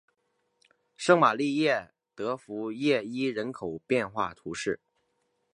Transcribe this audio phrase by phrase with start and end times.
[0.97, 4.79] 圣瓦利耶德蒂耶伊人口变化图示